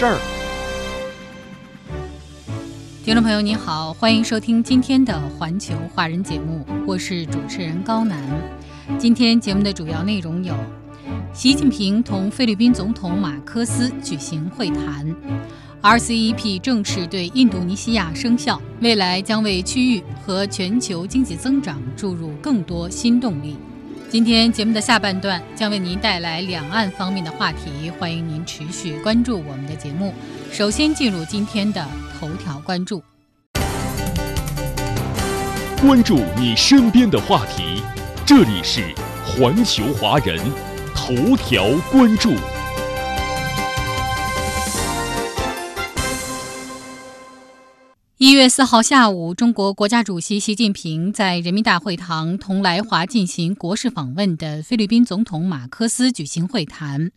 [0.00, 0.18] 事儿。
[3.04, 8.18] 听众朋友您好，欢迎收听今天的环球华人节目，我是主持人高楠。
[8.98, 10.54] 今天节目的主要内容有：
[11.34, 15.14] 习近平同菲律宾总统马科斯举行会谈
[15.82, 23.58] ；RCEP 正式对印度尼西亚生效，未来将为区域和全球经济增长注入更多新动力。
[24.10, 30.12] 今天节目的下半段将为您带来两岸方面的话题，欢迎您持续关注我们的节目。
[30.50, 31.86] 首先进入今天的
[32.18, 33.00] 头条关注，
[35.80, 37.84] 关注你身边的话题，
[38.26, 38.82] 这里是
[39.24, 40.36] 环球华人
[40.92, 42.34] 头条关注。
[48.22, 57.12] 一月四号下午，中国国家主席习近平在人民大会堂同来华进行国事访问的菲律宾总统马科斯举行会谈。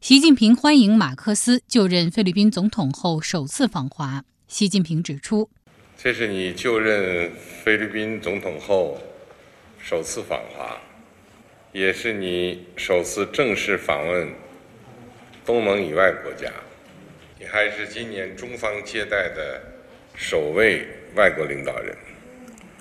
[0.00, 4.24] 习近平欢迎马克思就任菲律宾总统后首次访华。
[4.48, 5.48] 习近平指出，
[5.96, 7.30] 这是你就任
[7.62, 8.98] 菲律宾总统后
[9.78, 10.76] 首次访华，
[11.70, 14.28] 也是你首次正式访问
[15.46, 16.50] 东盟以外国家，
[17.38, 19.71] 你还是今年中方接待的。
[20.14, 21.96] 首位外国领导人，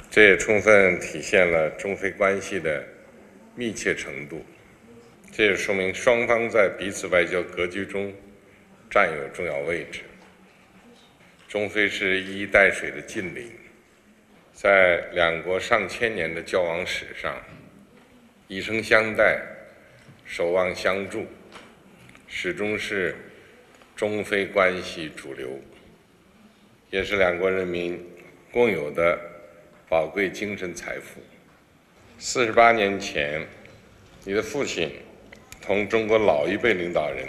[0.10, 2.86] 这也充分体现了中非关系的
[3.56, 4.46] 密切程度。
[5.32, 8.14] 这也说明双方在彼此外交格局中
[8.90, 10.02] 占有重要位置。
[11.48, 13.52] 中非是一衣带水的近邻，
[14.54, 17.36] 在两国上千年的交往史上，
[18.48, 19.42] 以诚相待、
[20.26, 21.26] 守望相助，
[22.28, 23.16] 始终是
[23.95, 25.60] 中非关系主流。
[26.92, 28.06] 也是两国人民
[28.52, 29.18] 共有的
[29.88, 31.22] 宝贵精神财富。
[32.20, 33.48] 四十八年前，
[34.26, 34.92] 你的父亲
[35.62, 37.26] 同中国老一辈领导人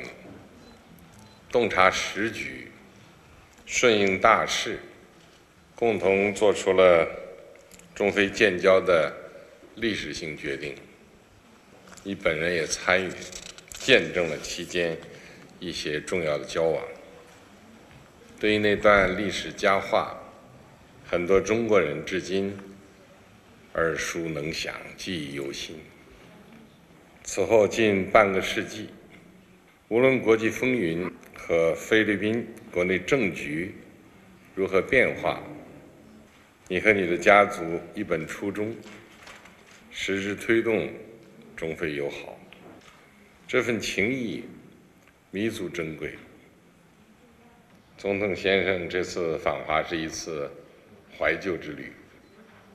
[1.51, 2.73] 洞察时局、
[3.65, 4.81] 顺应大势，
[5.77, 7.09] 共同做出了
[7.95, 9.15] 中非建交的
[9.77, 10.75] 历史性决定。
[12.03, 13.11] 你本人也参与，
[13.75, 14.99] 见证了期间
[15.61, 16.83] 一些重要的交往。
[18.43, 20.21] 对于那段历史佳话，
[21.09, 22.53] 很多中国人至今
[23.75, 25.77] 耳熟能详、记忆犹新。
[27.23, 28.89] 此后近半个世纪，
[29.87, 33.77] 无论国际风云和菲律宾国内政局
[34.57, 35.41] 如何变化，
[36.67, 37.63] 你和你的家族
[37.95, 38.75] 一本初衷，
[39.93, 40.93] 实质推动
[41.55, 42.37] 中非友好。
[43.47, 44.43] 这份情谊
[45.31, 46.15] 弥足珍贵。
[48.03, 50.51] 总统先生这次访华是一次
[51.17, 51.93] 怀旧之旅，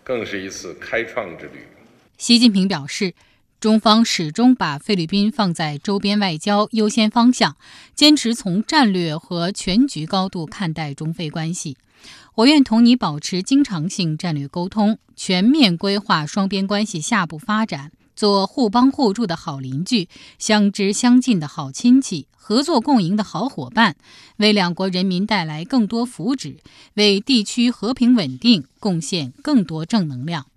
[0.02, 1.68] 更是一次开创之旅。
[2.18, 3.14] 习近平表示，
[3.60, 7.58] 中方始终把菲律宾放在周边外交优先方向，
[7.94, 11.76] 坚持从战略和全局高度看待中非关系。
[12.36, 17.92] 我愿同你保持经常性战略沟通，全面规划双边关系下步发展。
[18.18, 23.96] 做互帮互助的好邻居，相知相近的好亲戚，合作共赢的好伙伴，
[24.38, 26.58] 为两国人民带来更多福祉，
[26.96, 30.48] 为地区和平稳定贡献更多正能量。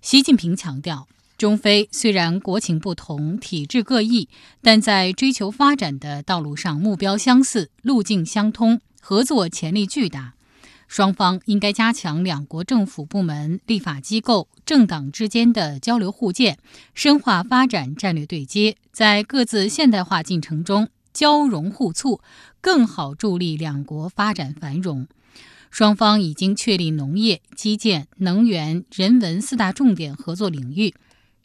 [0.00, 4.28] 习近平强调，中非虽然国情不同、体制各异，
[4.62, 10.34] 但在追求发展的道路上目标相似、路径相通，合作潜力巨大。
[10.88, 16.56] 双方应该加强两国政府部门、立法机构、政党之间的交流互鉴，
[16.94, 22.20] 深化发展战略对接，在各自现代化进程中交融互促，
[22.62, 25.06] 更好助力两国发展繁荣。
[25.70, 30.94] 双方已经确立农业、基建、能源、人文四大重点合作领域，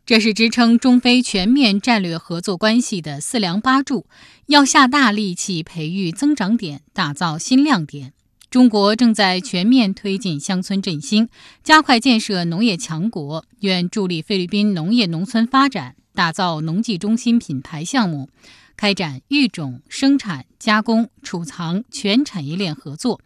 [0.06, 4.06] 这是支撑中非全面战略合作关系的四梁八柱，
[4.46, 8.13] 要下大力气培育增长点，打造新亮点。
[8.54, 11.28] 中国正在全面推进乡村振兴，
[11.64, 18.30] 加快建设农业强国，愿助力菲律宾农业农村发展，打造农技中心品牌项目，
[18.78, 23.20] 开展育种、生产、加工、储藏全产业链合作，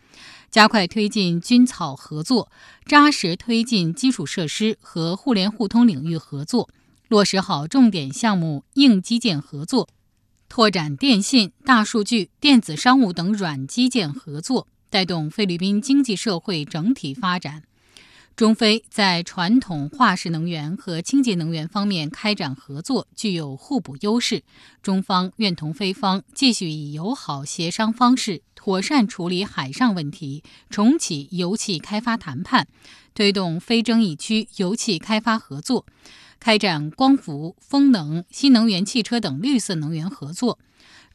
[0.50, 2.50] 加快推进军草合作，
[2.86, 6.70] 扎实推进基础设施和互联互通领域合作，
[7.10, 9.90] 落实好重点项目硬基建合作。
[10.48, 17.64] 拓展电信、大数据、电子商务等软基建合作，带动菲律宾经济社会整体发展。
[18.36, 24.44] 中非在传统化石能源和清洁能源方面开展合作，具有互补优势。
[24.84, 32.68] 中方愿同菲方继续以友好协商方式，妥善处理海上问题，重启油气开发谈判，
[33.16, 35.88] 推动非争议区油气开发合作，
[36.40, 40.60] 开展光伏、风能、新能源汽车等绿色能源合作。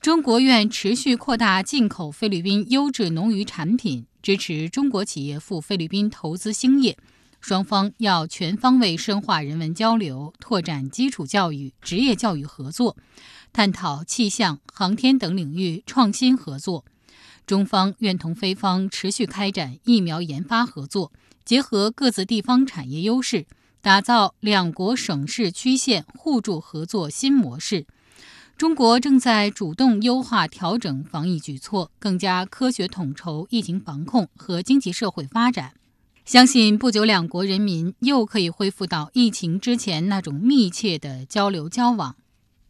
[0.00, 6.96] 中国愿持续扩大进口菲律宾优质农渔产品，支持中国企业赴菲律宾投资兴业。
[7.40, 12.96] 双方要全方位深化人文交流，拓展基础教育、职业教育合作，
[13.52, 16.84] 探讨气象、航天等领域创新合作。
[17.44, 21.12] 中方愿同菲方持续开展疫苗研发合作，
[21.44, 23.46] 结合各自地方产业优势，
[23.82, 27.84] 打造两国省市区县互助合作新模式。
[28.56, 35.74] 中国正在主动优化调整防疫举措，更加科学统筹疫情防控和经济社会发展。
[36.24, 42.14] 相信不久，两国人民又可以恢复到疫情之前那种密切的交流交往。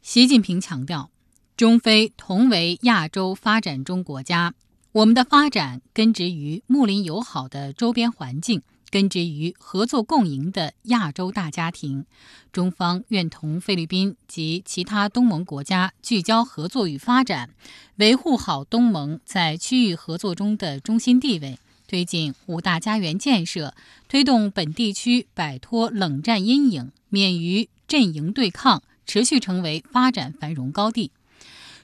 [0.00, 1.10] 习近平强调，
[1.58, 4.54] 中非同为亚洲发展中国家，
[4.92, 8.62] 我们的发展根植于睦邻友好的周边环境，
[8.92, 12.04] 根植于合作共赢的亚洲大家庭。
[12.52, 17.48] 中方愿同菲律宾及其他东盟国家聚焦合作与发展，
[17.96, 21.58] 维护好东盟在区域合作中的中心地位。
[21.88, 23.74] 推进五大家园建设，
[24.08, 31.10] 推动本地区摆脱冷战阴影，免于阵营对抗，持续成为发展繁荣高地。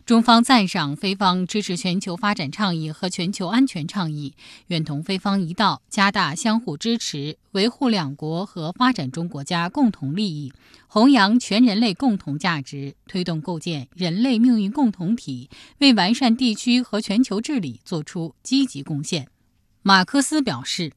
[0.08, 4.32] 中方赞赏菲方支持全球发展倡议和全球安全倡议，
[4.69, 10.50] 愿同菲方一道加大相互支持，维护两国和发展中国家共同利益，
[10.87, 19.28] 弘扬全人类共同价值，推动构建人类命运共同体，为完善地区和全球治理作出积极贡献。
[19.82, 20.90] 马克思表示，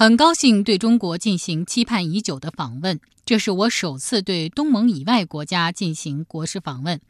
[0.00, 7.00] 很高兴对中国进行期盼已久的访问，这是我首次对东盟以外国家进行国事访问。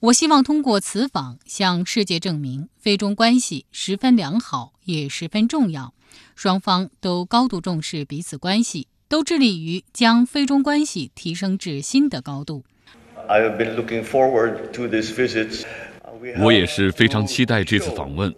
[0.00, 5.94] 我希望通过此访向世界证明，非中关系十分良好，也十分重要。
[6.34, 12.64] 双方都高度重视彼此关系，都致力于将非中关系提升至新的高度。
[13.28, 15.64] I have been looking forward to this visit.
[16.40, 18.32] 我也是非常期待这次访问。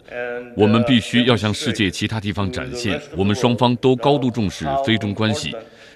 [0.55, 5.53] 我们必须要向世界其他地方展现，我们双方都高度重视非中关系。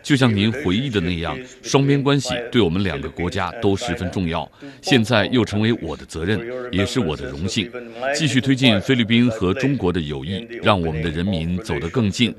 [0.09, 4.51] 就像您回忆的那样，双边关系对我们两个国家都十分重要。
[4.81, 6.41] 现在又成为我的责任，
[6.71, 7.69] 也是我的荣幸，
[8.15, 12.33] 继续推进菲律宾和中国的友谊，让我们的人民走得更近。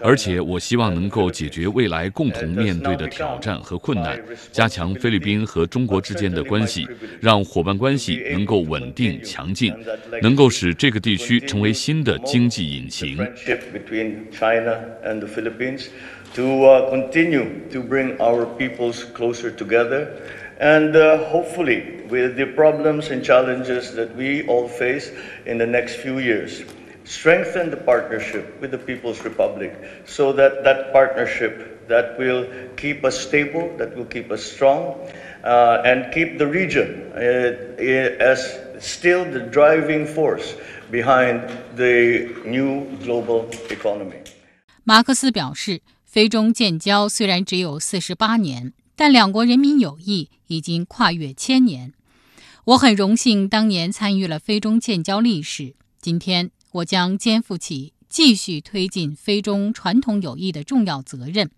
[0.00, 4.16] 而且，我希望能够解决未来共同面对的挑战和困难，
[4.52, 6.86] 加强菲律宾和中国之间的关系，
[7.18, 9.74] 让伙伴关系能够稳定强劲，
[10.22, 13.18] 能够使这个地区成为新的经济引擎。
[16.35, 20.21] to uh, continue to bring our peoples closer together.
[20.59, 25.11] And uh, hopefully, with the problems and challenges that we all face
[25.45, 26.63] in the next few years,
[27.03, 29.73] strengthen the partnership with the People's Republic
[30.05, 32.47] so that that partnership that will
[32.77, 34.95] keep us stable, that will keep us strong,
[35.43, 37.19] uh, and keep the region uh,
[38.21, 40.55] as still the driving force
[40.89, 44.21] behind the new global economy.
[44.83, 45.81] 马克思表示。
[46.16, 51.92] 非中建交虽然只有四十八年，但两国人民友谊已经跨越千年。
[52.64, 61.50] 我很荣幸当年参与了非中建交历史，今天我将肩负起继续推进非中传统友谊的重要责任。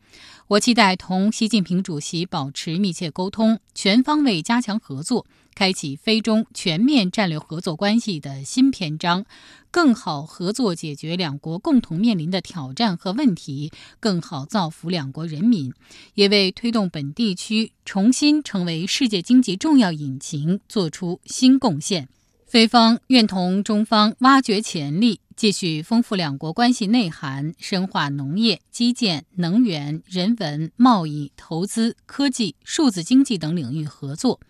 [0.48, 5.24] 我期待同习近平主席保持密切沟通，全方位加强合作。
[5.54, 9.24] 开启非中全面战略合作关系的新篇章，
[9.70, 15.72] 更好合作解决两国共同面临的挑战和问题，更好造福两国人民，
[16.14, 22.08] 也为推动本地区重新成为世界经济重要引擎做出新贡献。
[22.48, 34.40] 非方愿同中方挖掘潜力，继续丰富两国关系内涵，深化农业、基建、能源、人文、贸易、投资、科技、数字经济等领域合作。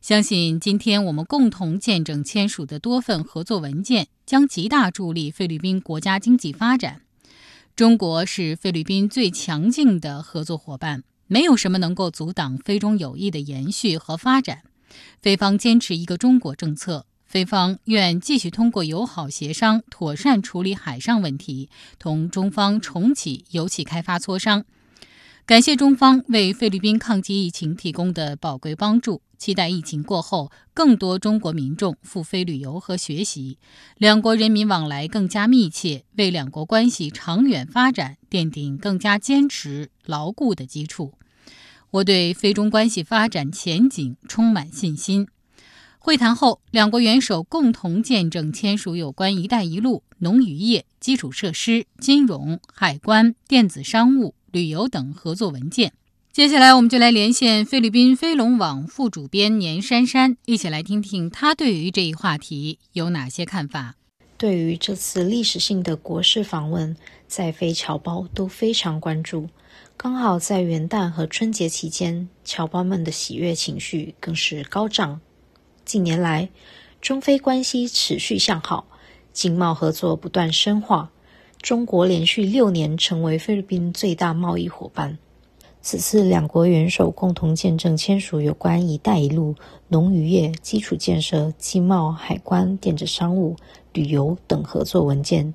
[0.00, 7.02] 相信今天我们共同见证签署的多份合作文件，将极大助力菲律宾国家经济发展。
[7.76, 14.62] 中国是菲律宾最强劲的合作伙伴，没有什么能够阻挡菲中友谊的延续和发展。
[15.22, 24.64] 菲方坚持一个中国政策，菲方愿继续通过友好协商，妥善处理海上问题，同中方重启油气开发磋商。
[25.44, 33.58] 感谢中方为菲律宾抗击疫情提供的宝贵帮助，期待疫情过后更多中国民众赴菲旅游和学习，
[33.98, 41.14] 两国人民往来更加密切，为两国关系长远发展奠定更加坚实牢固的基础。
[41.90, 45.26] 我对菲中关系发展前景充满信心。
[46.04, 55.94] 会谈后，两国元首共同见证签署有关“一带一路”农渔业、基础设施、金融、海关、电子商务、旅游等合作文件。
[56.30, 63.94] 接下来，我们就来连线菲律宾飞龙网副主编年珊珊，一起来听听她对于这一话题有哪些看法。
[64.36, 66.94] 对于这次历史性的国事访问，
[67.26, 69.48] 在菲侨胞都非常关注。
[69.96, 75.18] 刚好在元旦和春节期间，侨胞们的喜悦情绪更是高涨。
[75.84, 76.48] 近年来，
[77.00, 78.86] 中非关系持续向好，
[79.32, 81.10] 经贸合作不断深化。
[81.60, 85.18] 中国连续六年成为菲律宾最大贸易伙伴。
[85.82, 89.54] 此次两国元首共同见证签署有关“一带一路”
[89.88, 93.56] 农渔业、基础建设、经贸、海关、电子商务、
[93.92, 95.52] 旅游等合作文件，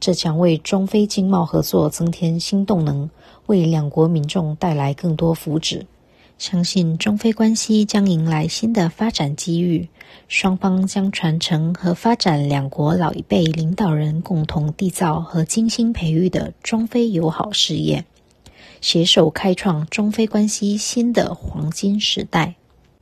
[0.00, 3.10] 这将为中非经贸合作增添新动能，
[3.46, 5.82] 为两国民众带来更多福祉。
[6.38, 9.88] 相信中非关系将迎来新的发展机遇，
[10.28, 18.04] 双方将传承和发展两国老一辈领导人共同缔造和精心培育的中非友好事业，
[18.80, 22.54] 携手开创中非关系新的黄金时代。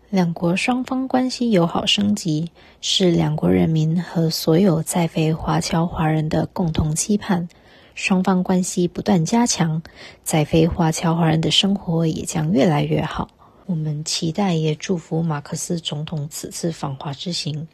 [0.09, 2.51] 两国双方关系友好升级，
[2.81, 7.49] 是两国人民和所有在非华侨华人的共同期盼。
[7.97, 9.83] 双方关系不断加强，
[10.23, 13.31] 在菲华侨华人的生活也将越来越好。
[13.65, 17.67] 我们期待也祝福马克思总统此次访华之行，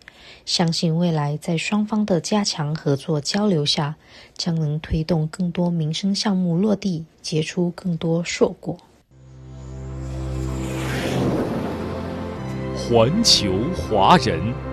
[0.47, 3.97] 相信未来在双方的加强合作交流下，
[4.39, 8.79] 将能推动更多民生项目落地，结出更多硕果。
[12.77, 14.72] 环球华人。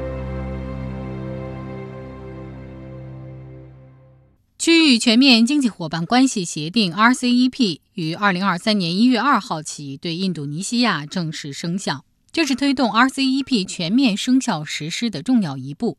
[4.59, 15.97] 区域全面经济伙伴关系协定 （RCEP） 于二零二三年一月二号起对印度尼西亚正式生效，这是推动 RCEP 全面生效实施的重要一步。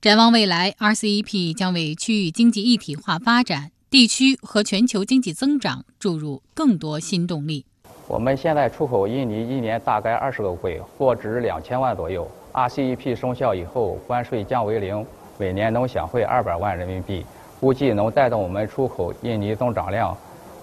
[0.00, 7.66] 展望未来，RCEP 将为区域经济一体化发展、地区和全球经济增长注入更多新动力。
[8.08, 12.26] 我们现在出口印尼一年大概二十个柜，货值两千万左右。
[12.54, 15.04] RCEP 生效以后，关税降为零，
[15.36, 17.26] 每年能享汇二百万人民币。
[17.60, 20.16] 估计能带动我们出口印尼增长量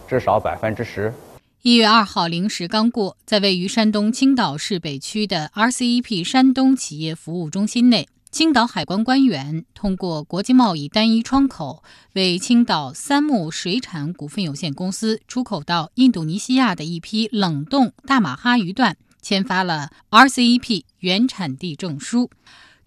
[0.10, 1.14] 至少百分之十。
[1.62, 22.32] 一月二号零时刚过，在位于山东青岛市北区的 RCEP 山东企业服务中心内，青岛海关官员通过国际贸易单一窗口，为青岛三木水产股份有限公司出口到印度尼西亚的一批冷冻大马哈鱼段签发了 RCEP 原产地证书。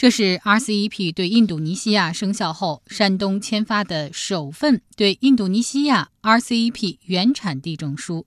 [0.01, 8.25] 这是 RCEP 对印度尼西亚生效后，山东签发的首份对印度尼西亚 RCEP 原产地证书。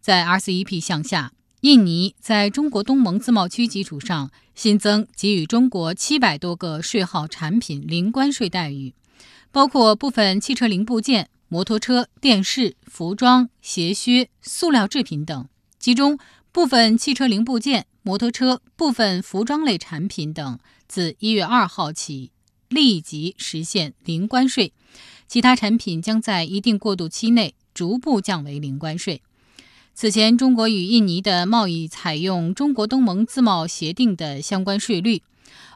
[0.00, 8.92] 在 RCEP 项下，印尼在中国东盟自贸区基础上新增给予中国七百多个税号产品零关税待遇，
[9.52, 15.48] 包括部分汽车零部件、摩托车、电视、服装、鞋靴、塑料制品等，
[15.78, 16.18] 其中
[16.50, 20.58] 部分汽车零部件、摩托车、部分服装类产品等。
[20.92, 22.32] 自一月二号起，
[22.68, 24.74] 立即实现零关税，
[25.26, 29.22] 其他产品将在一定过渡期内逐步降为零关税。
[29.94, 35.22] 此前，中国与印尼的贸易采用中国东盟自贸协定的相关税率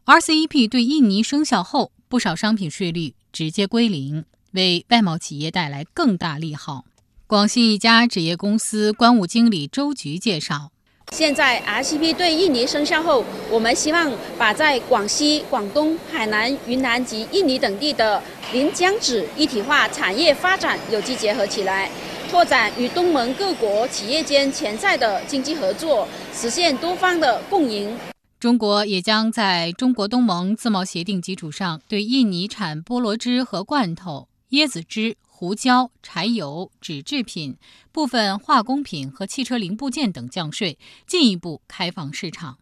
[0.04, 6.85] ，RCEP 对印尼生效后，不少商品税率直接归零，为外贸企业带来更大利好。
[7.26, 10.73] 广西一家纸业公司关务经理周菊介绍。
[11.12, 18.22] 现在 RCP 对印尼生效后，我们希望把在广西、广东、海南、云南及印尼等地的
[18.52, 21.88] 临江纸一体化产业发展有机结合起来，
[22.28, 27.96] 拓展与东盟各国企业间潜在的经济合作，实现多方的共赢。
[28.38, 35.17] 中国也将在中国东盟自贸协定基础上，对印尼产菠萝汁和罐头、椰子汁。
[35.38, 37.59] 胡椒、柴油、纸制品、
[37.93, 42.57] 部分化工品和汽车零部件等降税，进一步开放市场。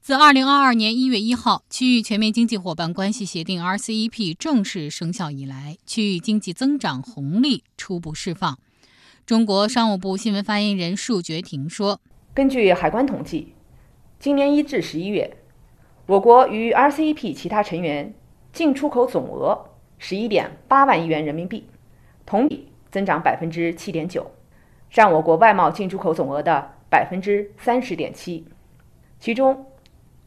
[0.00, 8.56] 自二零二二年一月一号区域全面经济伙伴关系协定 （RCEP） 正式生效以来，区域经济增长红利初步释放。
[9.26, 12.00] 中国商务部新闻发言人束觉婷说
[12.32, 13.54] ：“根据海关统计，
[14.20, 15.36] 今年一至十一月，
[16.06, 18.14] 我国与 RCEP 其他成员
[18.52, 21.68] 进出口总额十一点八万亿元人民币。”
[22.26, 24.32] 同比增长百分之七点九，
[24.90, 28.44] 占我国外贸进出口总额的百分之三十点七。
[29.20, 29.66] 其中，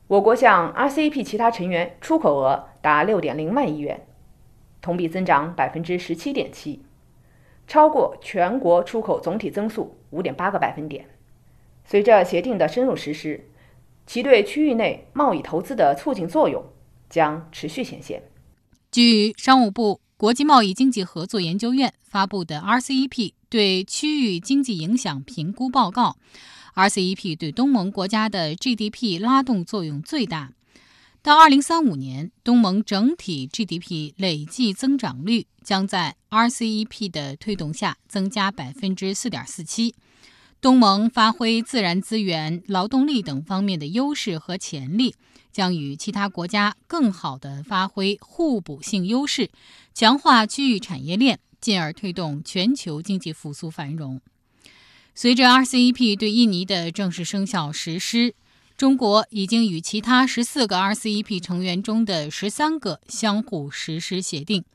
[0.08, 4.08] 我国向 RCEP 其他成员出口额达六点零万亿元，
[4.82, 6.82] 同比增长百分之十七点七，
[7.68, 11.06] 超过全国出口总体增速五点八个百分点。
[11.84, 13.50] 随着协定的深入实施，
[14.06, 16.64] 其对区域内贸易投资的促进作用
[17.10, 18.24] 将持续显现。
[18.92, 26.18] 据商务部国际贸易经济合作研究院发布的 RCEP 对区域经济影响评估报告
[26.74, 30.54] ，RCEP 对东盟国家的 GDP 拉动作用最大。
[31.22, 39.94] 到2035年，东盟整体 GDP 累计增长率将在 RCEP 的推动下增加百分之四点四七。
[40.62, 45.16] 东盟发挥自然资源、劳动力等方面的优势和潜力，
[45.54, 49.50] 将与其他国家更好地发挥互补性优势，
[49.94, 54.20] 强化区域产业链，进而推动全球经济复苏繁荣。
[55.16, 58.36] 随着 RCEP 对印尼的正式生效实施，
[58.76, 64.66] 中国已经与其他十四个 RCEP 成员中的十三个相互实施协定。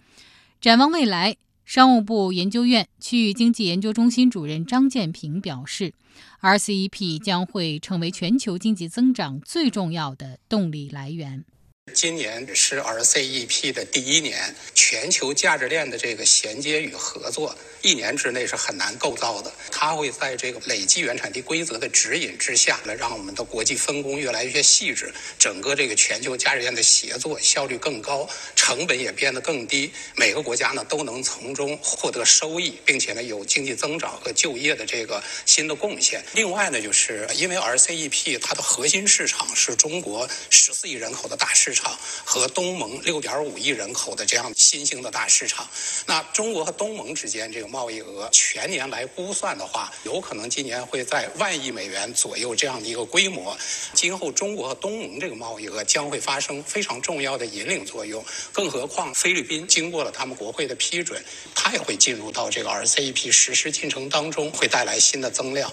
[0.63, 1.37] 展望未来。
[1.65, 5.95] 商务部研究院区域经济研究中心主任张建平表示
[6.41, 11.45] ，RCEP 将会成为全球经济增长最重要的动力来源。
[11.93, 19.53] 今年是 RCEP 的第一年，全球价值链的这个衔接与合作，一年之内是很难构造的。
[19.71, 28.27] 它会在这个累计原产地规则的指引之下，来让我们的国际分工越来越细致，整个这个全球价值链的协作效率更高，
[28.57, 36.25] 成本也变得更低，每个国家呢都能从中获得收益，并且呢有经济增长和就业的这个新的贡献。
[36.33, 41.74] 另外呢，就是因为 RCEP 它的核心市场是中国十四亿人口的大市。
[41.75, 45.69] 场和东盟六点五亿人口的这样新兴的大市场，
[46.07, 53.57] 那中国和东盟之间这个贸易额全年来估算的话，有可能今年会在万亿美元左右这样的一个规模。
[53.93, 58.25] 今后中国和东盟这个贸易额将会发生非常重要的引领作用。
[58.53, 61.23] 更何况菲律宾经过了他们国会的批准，
[61.55, 65.73] 它也会进入到这个 RCEP 实施进程当中，会带来新的增量。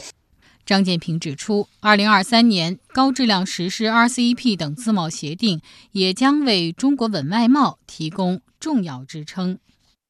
[0.72, 9.60] 张建平指出二零二三年高质量实施 RCEP 等自贸协定，也将为中国稳外贸提供重要支撑。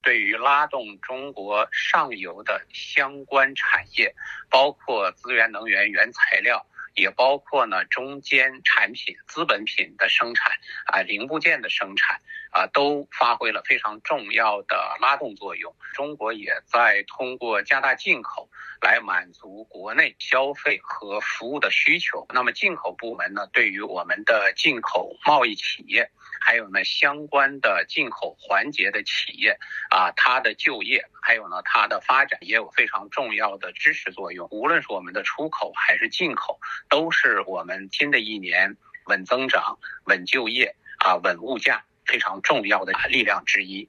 [0.04, 4.14] 对于拉动中国上游的相关产业，
[4.52, 10.52] 包括资源能源、原材料，也包括呢中间产品、资本品的生产
[10.86, 15.76] 啊，零部件的生产啊，都发挥了非常重要的拉动作用。
[15.94, 18.50] 中国也在通过加大进口。
[18.84, 22.26] 来满足国内消费和服务的需求。
[22.34, 26.10] 那么进口部门呢，对于我们的进口贸易企业，
[26.42, 29.58] 还有呢相关的进口环节的企业
[29.90, 34.48] 啊，它的就业还有呢它的发展也有非常重要的支持作用。
[34.52, 38.76] 无论是我们的出口还是进口，都是我们新的一年
[39.06, 43.88] 稳增长、稳就业啊、稳物价非常重要的力量之一。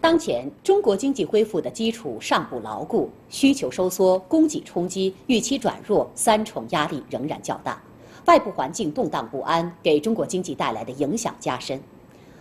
[0.00, 7.80] 当前中国经济恢复的基础尚不牢固，需求收缩、供给冲击、预期转弱三重压力仍然较大，
[8.26, 11.80] 外部环境动荡不安，给中国经济带来的影响加深。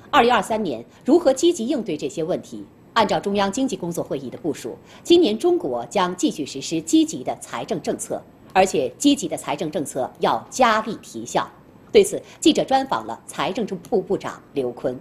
[0.09, 2.65] 二零二三年如何积极应对这些问题？
[2.93, 8.21] 按照中央经济工作会议的部署，今年中国将继续实施积极的财政政策，
[8.53, 11.49] 而且积极的财政政策要加力提效。
[11.91, 14.99] 对此，记者专访了财政部部长刘昆。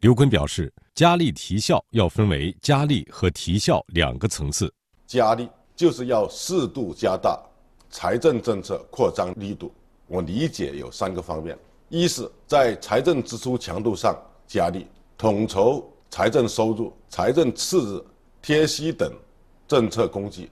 [0.00, 0.72] 刘昆表示。
[0.94, 4.70] 加力提效要分为加力和提效两个层次。
[5.06, 7.42] 加力就是要适度加大
[7.88, 9.72] 财政政策扩张力度。
[10.12, 14.14] 我理解有三个方面：一是，在财政支出强度上
[14.46, 18.04] 加力，统筹财政收入、财政赤字、
[18.42, 19.10] 贴息等
[19.66, 20.50] 政策工具，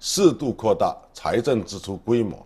[0.00, 2.38] 适度扩大财政支出规模；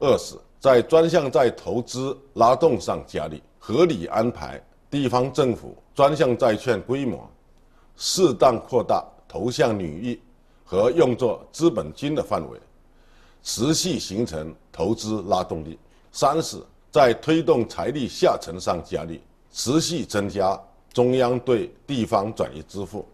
[0.00, 4.62] 二是，在专项债投资拉动上加力，合理安排。
[4.90, 7.26] 地方政府专项债券规模，
[7.96, 10.20] 适当扩大投向领域
[10.62, 12.60] 和用作资本金的范围，
[13.42, 15.78] 持续形成投资拉动力。
[16.12, 19.20] 三是，在推动财力下沉上加力，
[19.50, 20.60] 持续增加
[20.92, 23.08] 中央对地方转移支付，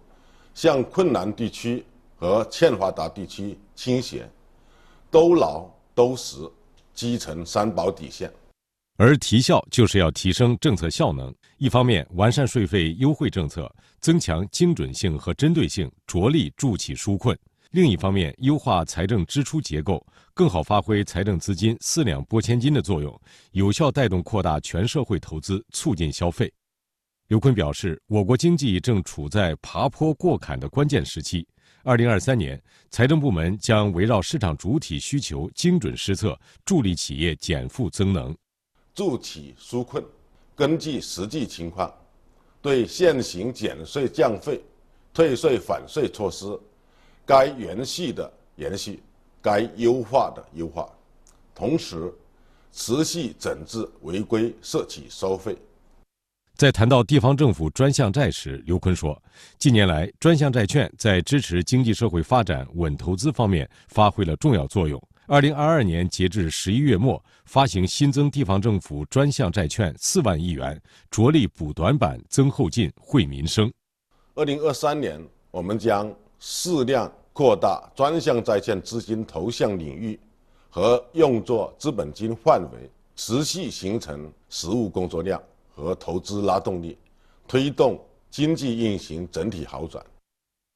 [0.53, 1.85] 向困难地区
[2.17, 4.29] 和欠发达地区倾斜，
[5.13, 6.39] 都牢都实
[6.93, 8.29] 基层三保底线。
[8.97, 17.33] 而提效就是要提升政策效能，一方面完善税费优惠政策，增强精准性和针对性，着力助企纾困；
[17.73, 23.21] 另一方面优化财政支出结构，更好发挥财政资金四两拨千斤的作用，
[23.53, 26.51] 有效带动扩大全社会投资，促进消费。
[27.27, 31.47] 刘昆表示，我国经济正处在爬坡过坎的关键时期，
[31.83, 32.59] 二零二三年，
[32.91, 38.35] 财政部门将围绕市场主体需求，精准施策，助力企业减负增能，
[38.95, 40.03] 助企纾困。
[40.57, 41.93] 根据实际情况，
[42.63, 44.59] 对现行减税降费、
[45.13, 46.59] 退税返税措施，
[47.29, 49.03] 该延续的延续，
[49.43, 50.89] 该优化的优化，
[51.55, 52.11] 同时
[52.73, 55.55] 持续整治违规涉企收费。
[56.55, 59.23] 在谈到地方政府专项债时，刘坤说，
[59.59, 64.99] 近年来专项债券在支持经济社会发展、稳投资方面发挥了重要作用。
[65.27, 73.71] 二零二二年截至十一月末，发行新增地方政府专项债券四万亿元，着力补短板、增后劲、惠民生。
[74.35, 76.11] 二零二三年，我们将
[76.41, 80.19] 适量扩大专项债券资金投向领域
[80.69, 85.41] 和用作资本金范围，持续形成实务工作量。
[85.71, 86.99] 和投资拉动力，
[87.47, 87.97] 推动
[88.29, 90.05] 经济运行整体好转。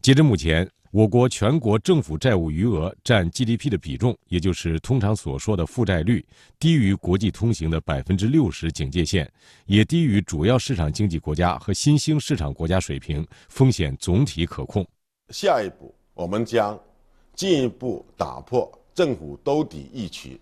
[0.02, 6.24] 截至目前，我国全国政府债务余额占 GDP 的比重，也就是通常所说的负债率，
[6.60, 9.28] 低于国际通行的百分之六十警戒线，
[9.66, 14.86] 也低于主要市场经济国家和新兴市场国家水平，风险总体可控。
[15.30, 16.78] 下一步，我们将
[17.34, 20.40] 进一步打破政府兜底一曲，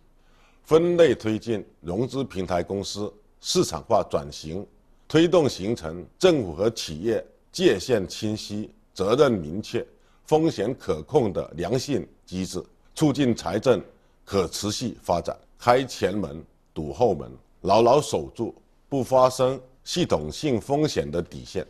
[0.64, 3.12] 分类推进融资平台公司。
[3.42, 4.66] 市场化转型，
[5.08, 9.82] 推动形成政府和企业界限清晰、责任明确、
[10.26, 12.62] 风险可控的良性机制，
[12.94, 13.82] 促进财政
[14.26, 15.34] 可持续发展。
[15.58, 17.30] 开前门、堵后门，
[17.62, 18.54] 牢牢守住
[18.90, 21.66] 不发生系统性风险的底线。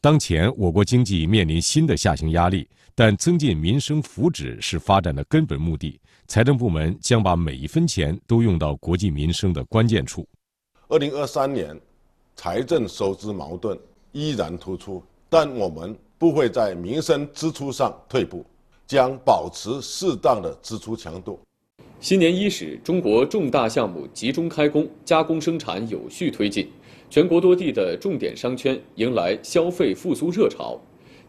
[0.00, 5.98] 当前，我国经济面临新的下行压力，但增进民生福祉是发展的根本目的。
[6.28, 10.24] 财政部门将把每一分钱都用到国计民生的关键处。
[10.86, 11.76] 二零二三年，
[12.36, 13.76] 财政收支矛盾
[14.12, 18.46] 依然突出，但我们不会在民生支出上退步，
[18.86, 21.40] 将保持适当的支出强度。
[21.98, 26.70] 新年伊始，中国重大项目集中开工，加工生产有序推进，
[27.10, 30.78] 全国多地的重点商圈迎来消费复苏热潮，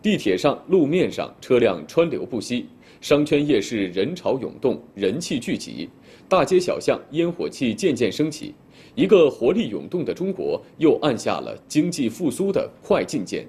[0.02, 2.68] 地铁上、路面上车辆川流不息，
[3.00, 5.90] 商圈夜市人潮涌动，人气聚集，
[6.28, 8.54] 大街小巷烟火气渐渐升起。
[8.96, 13.48] 一个活力涌动的中国又按下了经济复苏的快进键。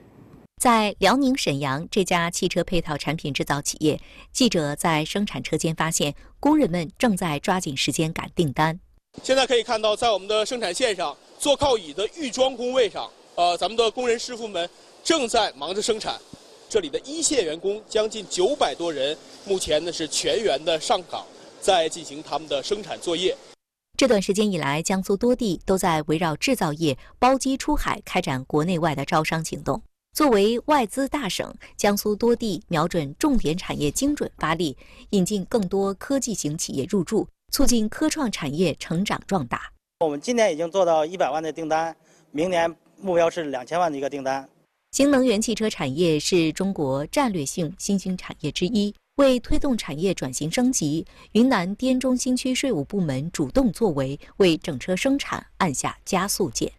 [0.62, 3.98] 在辽宁沈阳这家汽车配套产品制造企业，
[4.30, 8.78] 记者在生产车间发现，工人们正在抓紧时间赶订单。
[9.22, 14.68] 现在可以看到，在我们的生产线上，坐靠椅的预装工位上，呃，咱们的工人师傅们
[15.02, 16.20] 正在忙着生产。
[16.68, 21.24] 这里的一线员工将近九百多人，目前呢是全员的上岗，
[21.58, 23.34] 在进行他们的生产作业。
[23.96, 29.80] 这段时间以来，江苏多地都在围绕制造业包机出海开展国内外的招商行动。
[30.12, 34.76] 作为外资大省，江苏多地瞄准重点产业精准发力，
[35.10, 39.72] 引进更多科技型企业入驻，促进科创产业成长壮大。
[40.02, 41.94] 我们今年已经做到一百万的订单，
[42.30, 44.48] 明年目标是两千万的一个订单。
[44.92, 48.94] 新能源汽车产业是中国战略性新兴产业之一。
[49.16, 56.72] 为推动产业转型升级，云南滇中新区税务部门主动作为，为整车生产按下加速键。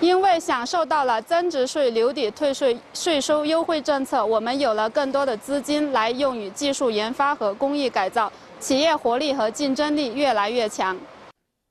[0.00, 10.98] 因为享受到了增值税留抵退税税收优惠政策，我们有了更多的资金来用于技术研发和工艺改造，企业活力和竞争力越来越强。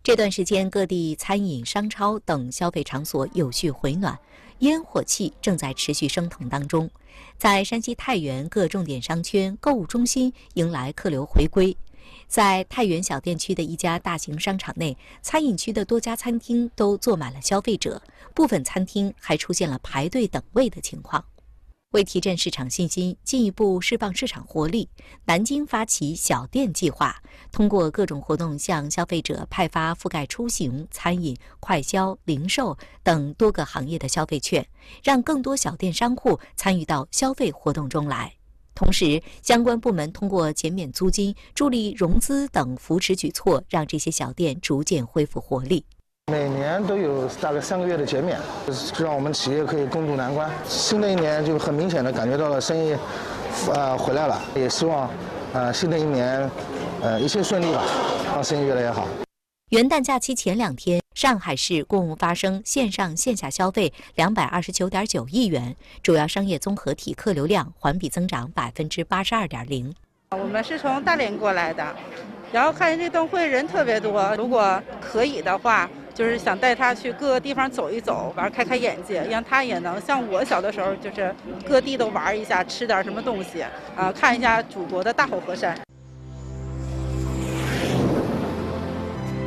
[0.04, 4.20] 这段时间，各地餐饮、商超等消费场所有序回暖，
[4.60, 6.92] 烟火气正在持续升腾当中。
[7.38, 11.78] 在山西太原各重点商圈、购物中心迎来客流回归。
[12.28, 18.02] 在太原小店区的一家大型商场内，餐饮区的多家餐厅都坐满了消费者，
[18.34, 21.24] 部分餐厅还出现了排队等位的情况。
[21.94, 24.90] 为提振市场信心，进一步释放市场活力，
[25.26, 34.68] 南京发起小店计划，通过各种活动向消费者派发覆盖出行、餐饮、快消、零售等多个行业的消费券，
[35.04, 38.34] 让更多小店商户参与到消费活动中来。
[38.74, 45.86] 同时，相关部门通过减免租金、助力融资等扶持举措，让这些小店逐渐恢复活力。
[46.32, 48.40] 每年都有大概三个月的减免，
[48.98, 50.50] 让我们企业可以共度难关。
[50.66, 52.96] 新的一年就很明显的感觉到了生意，
[53.74, 54.42] 呃回来了。
[54.56, 55.10] 也希望，
[55.52, 56.50] 呃新的一年，
[57.02, 57.84] 呃一切顺利吧，
[58.34, 59.06] 让生意越来越好。
[59.72, 69.94] 元旦假期前两天，上海市共发生线上线下消费两百二十九点九亿元，主要商业综合体客流量环比增长百分之八十二点零。
[70.32, 71.86] 我们是从大连过来的，
[72.54, 75.90] 然后看见这灯会人特别多，如果可以的话。
[76.13, 81.34] 就是想带他去各个地方走一走，玩开开眼界，让他也能像我小的时候，就是
[81.67, 83.63] 各地都玩一下，吃点什么东西，
[83.95, 85.76] 啊，看一下祖国的大好河山。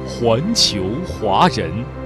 [0.08, 2.05] 环球华人。